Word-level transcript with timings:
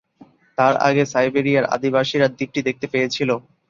তার 0.57 0.73
আগে 0.87 1.03
সাইবেরিয়ার 1.13 1.65
আদিবাসীরা 1.75 2.27
দ্বীপটি 2.29 2.59
দেখতে 2.67 2.85
পেয়েছিল। 2.93 3.29